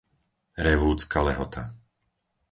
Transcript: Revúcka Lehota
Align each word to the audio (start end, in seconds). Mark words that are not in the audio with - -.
Revúcka 0.67 1.19
Lehota 1.27 1.61